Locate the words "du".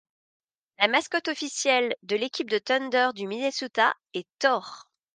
3.13-3.27